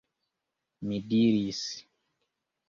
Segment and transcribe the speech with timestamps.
[0.87, 1.61] Mi diris.